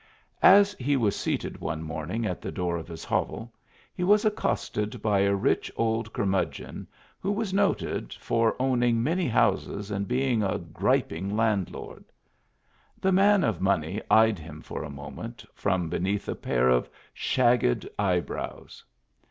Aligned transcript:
As 0.41 0.73
he 0.79 0.97
was 0.97 1.15
seated 1.15 1.61
one 1.61 1.83
morning 1.83 2.25
at 2.25 2.41
the 2.41 2.51
door 2.51 2.75
of 2.75 2.87
his 2.87 3.03
hovel, 3.03 3.53
he 3.93 4.03
was 4.03 4.25
accosted 4.25 4.99
by 4.99 5.19
a 5.19 5.35
rich 5.35 5.71
old 5.75 6.11
curmudgeon 6.11 6.87
who 7.19 7.31
was 7.31 7.53
noted 7.53 8.11
for 8.15 8.55
owning 8.59 9.03
many 9.03 9.27
houses 9.27 9.91
and 9.91 10.07
being 10.07 10.41
a 10.41 10.57
gjiping 10.57 11.33
landlord. 11.37 12.05
The 12.99 13.11
man 13.11 13.43
of 13.43 13.61
money 13.61 14.01
eyed 14.09 14.39
him 14.39 14.61
for 14.63 14.83
a 14.83 14.89
moment, 14.89 15.45
from 15.53 15.87
beneath 15.87 16.27
a 16.27 16.33
pair 16.33 16.67
of 16.67 16.89
shagged 17.13 17.87
eyebrows. 17.99 18.83